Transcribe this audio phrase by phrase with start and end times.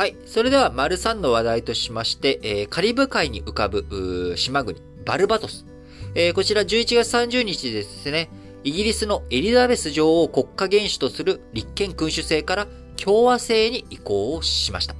[0.00, 0.16] はい。
[0.24, 5.66] それでは、丸3の話題としまして、えー、カリブ海に浮かぶ、島国、バルバトス。
[6.14, 8.30] えー、こちら11月30日ですね、
[8.64, 12.66] イギリスのエリザベス女王を国家元首とする立憲君主制から
[12.96, 14.94] 共和制に移行をしました。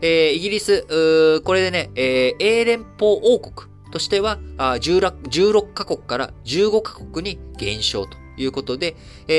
[0.00, 8.96] えー、イギリス、これでね、えー、英連邦王国としては16、16カ国から15カ国に減少ということで、
[9.28, 9.34] えー、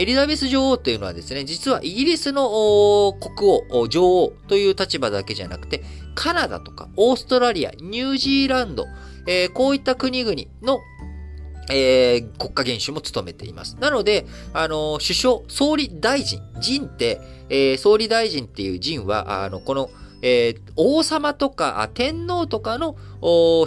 [0.00, 5.82] エリザベス女王というのはですね、実はイギリスの国王、女王という立場だけじゃなくて、
[6.14, 8.86] カナダとかオーストラリア、ニュージーランド、
[9.26, 10.80] えー、こういった国々の
[11.70, 13.76] えー、国家元首も務めています。
[13.78, 17.20] なので、あの、首相、総理大臣、陣って、
[17.50, 19.90] えー、総理大臣っていう陣は、あの、この、
[20.22, 22.96] えー、王様とか天皇とかの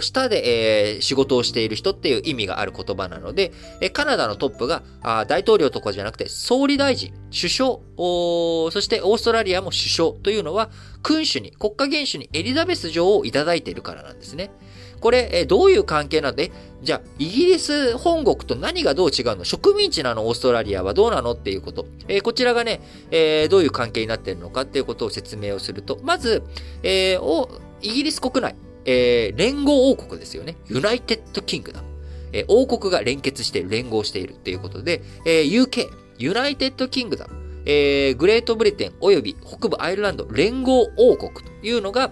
[0.00, 10.70] 下で、えー、仕事をしている人っていう意味がある言葉なので、えカナダのトップがあ大統領とかじゃなくて総理大臣、首相、そしてオーストラリアも首相というのは
[11.02, 14.50] 君主に、国家元首にエリザベス女王をいただいているからなんですね。
[15.02, 19.44] これ、えどういう関係なんで、じゃあ、イギリス本国と何がどう違うの？
[19.44, 20.26] 植民地なの？
[20.26, 21.32] オーストラリアはどうなの？
[21.32, 21.86] っていうこと。
[22.08, 26.42] えー、こちらがね、えー、どういう関係になってるのかっていうことを説明をすると、まず、
[26.82, 27.48] えー、
[27.82, 30.56] イギリス国内、え、連合王国ですよね。
[30.68, 31.88] United Kingdom。
[32.32, 37.34] え、王国が連結して、連合しているっていうことで、え、UK、 United Kingdom、
[37.66, 42.10] え、グレートブリテン及び北部アイルランド連合王国というのが、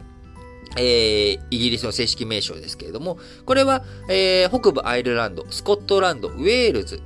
[0.76, 7.02] えー、イギリスの正式名称ですけれども、これは、えー、北部アイルランド、スコットランド、ウェールズ、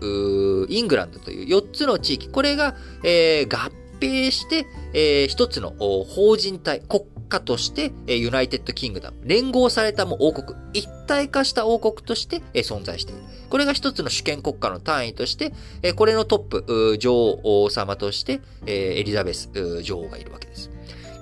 [0.68, 3.70] イングランドという4つの地域、これが、えー、合
[4.00, 13.22] 併して、えー、一つの法人体、国家として、えー、 United Kingdom、連合されたも王国、一体化した王国として、えー、存在している。
[13.48, 20.73] これが一つの主権国家の単位として、えー、これのトップ、女王様として、えー、エリザベス女王がいるわけです。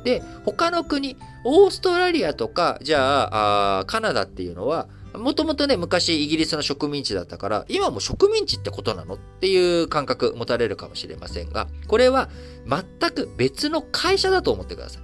[0.05, 12.31] で、他の国、オーストラリアとか、じゃあ、あカナダっていうのは、もともとね、昔イギリスの植民地だったから、今も植民地ってことなのっていう感覚持たれるかもしれませんが、これは
[12.66, 15.03] 全く別の会社だと思ってください。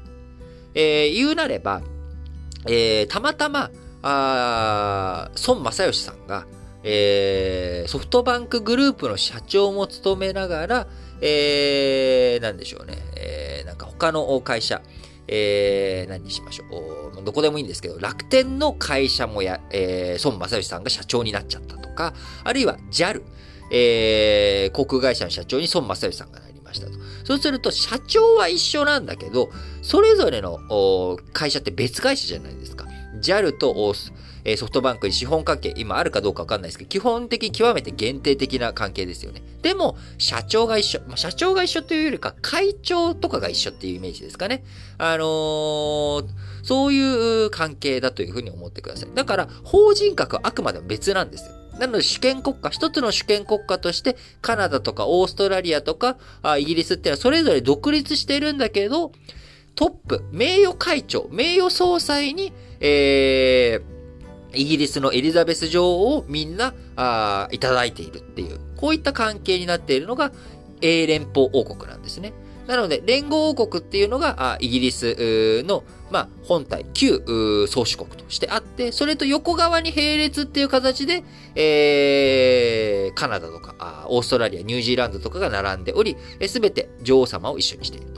[0.75, 1.83] えー、言うなれば、
[2.67, 3.71] えー、たまたま、
[4.03, 6.47] あ孫正義さんが、
[6.85, 10.87] えー、ソフトバンクグループの社長も務めながら、
[11.21, 14.83] えー、なんでしょうね、えー、なんか他の会社、
[15.27, 16.65] えー、何にしましょ
[17.21, 17.25] う。
[17.25, 23.23] どこでもいいんですけど、楽天の会社もや、えー、孫正義さんが社長になっちゃったとか、あるいは JAL、
[23.71, 26.93] えー、航空会社の社長に孫正義さんがなりましたと。
[27.25, 29.51] そうすると、社長は一緒なんだけど、
[29.83, 32.88] それぞれの会社って別会社じゃないですか。
[33.21, 33.95] JAL と
[34.45, 39.43] えソフトバンクに資本関係、今あるかどうかわかんないですけど、基本的に極めて限定的な関係ですよね。
[39.63, 41.01] でも、社長が一緒。
[41.07, 44.65] まあ、社長が一緒というよりか、会長とかが一緒っていうイメージですかね。
[44.97, 46.25] あのー、
[46.63, 49.09] そういう関係だというふうに思ってください。
[49.15, 51.55] だから、法人格はあくまでも別なんですよ。
[51.79, 56.17] なので主権国家、一つの主権国家として、カナダとかオーストラリアとか、
[56.59, 59.13] イギリスっていうのはそれぞれ独立してるんだけど、
[59.79, 70.33] トップ、名誉会長、名誉総裁に、えー、イギリスのエリザベス女王をみんな、あいただいているっていう、こういった関係になっているのが、
[70.81, 72.33] 英連邦王国なんですね。
[72.67, 77.23] なので、連合王国っていうのが、あイギリスの、まあ、本体、旧
[77.69, 81.23] 宗主国としてあって、それと横側に並列っていう形で、
[81.55, 86.17] えー、カナダとかあ、オーストラリア、ニュージーランドとかが並んでおり、
[86.49, 88.18] すべて女王様を一緒にしていると。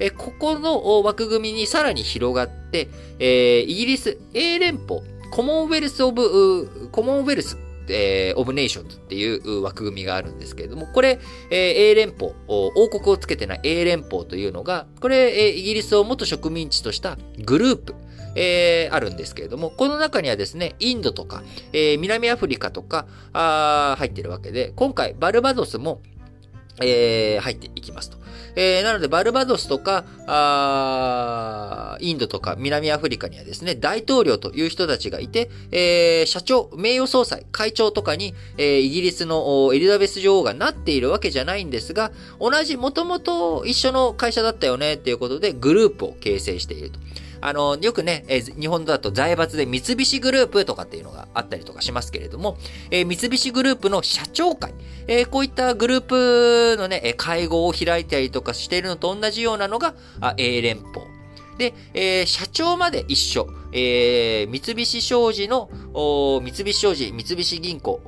[0.00, 2.88] えここの枠組みにさらに広がって、
[3.18, 5.00] え、イギリス、英連邦、
[5.30, 7.56] Commonwealth of、Commonwealth
[7.90, 11.18] えー、 of Nations っていう枠組みがあるんですけれども、これ、
[11.50, 17.94] えー、英連邦、王国をつけてない英連邦というのが、これ、えー、イギリスを元植民地としたグループ、
[18.36, 26.02] えー、あるんですけれども、この中にはですね、インドとか、えー、南アフリカとか、あ入ってるわけで、今回、バルバドスも、
[26.80, 28.18] えー、入っていきますと。
[28.56, 46.98] えー、なので、バルバドスとか、あインドとか南アフリカにはですね、大統領という人たちがいて、えー、社長、名誉総裁、会長とかに、えー、イギリスのエリザベス女王がなっているわけじゃないんですが、同じ、もともと一緒の会社だったよね、っていうことで、グループを形成していると。
[47.40, 52.56] あの、よくね、えー、日本だと財閥で三菱グループとかっていうのがあったりとかしますけれども、
[52.90, 54.74] えー、三菱グループの社長会、
[55.06, 61.06] えー、こういったグループのね、会合を開いたりとかしているのと同じようなのが、あ A 連邦。
[61.58, 63.48] で、えー、社長まで一緒。
[63.72, 65.70] えー、三菱商事の、
[66.42, 68.00] 三菱商事、三菱銀行、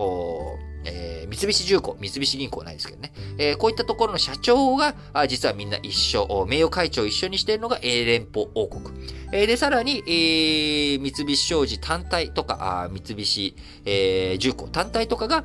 [1.33, 3.13] 三菱重工、三菱銀行ないですけどね。
[3.39, 8.95] えー、こういったところの社長が、あ実はみんな一緒、名誉会長を一緒にしているのが英連邦王国。
[9.33, 15.45] えー、で、さらに、えー、三菱商事単体とか、あ三菱、えー、重工単体とかが、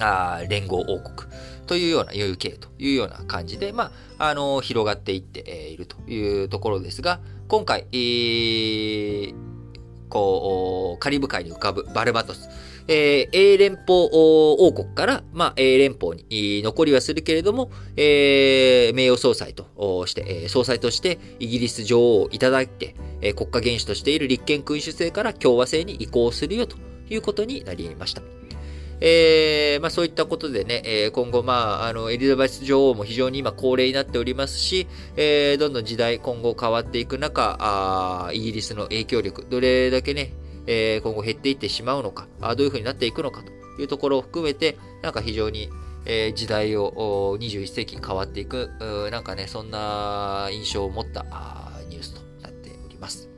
[0.00, 1.30] あ連合王国
[1.66, 9.34] というような UK というような感じで、まあ、あの、広がっていっているというところですが、今回、えー、
[10.08, 12.48] こう、カリブ海に浮かぶバルバトス。
[12.88, 22.94] えー、英連邦王国から、まあ、英連邦に残りはするけれども、えー、名誉総裁として、総裁としてイギリス女王をいただいて、
[23.34, 26.76] 国家元首としている立憲君主制から共和制に移行するよと
[27.08, 28.22] いうことになりました。
[29.00, 34.86] えー、まあそういったことでね、えー、今後まあ、あの、エリザベス女王も非常に今高齢になっておりますし、
[35.16, 40.32] えー、どんどん時代今後変わっていく中、あイギリスの影響力、どれだけね、
[40.66, 45.68] えー、今後減っていってしまうのか、あどういうふうになっていくのかというところを含めて、なんか非常に、
[46.06, 48.70] えー、時代を21世紀変わっていく、
[49.10, 51.24] なんかね、そんな印象を持った
[51.88, 53.33] ニュースとなっております。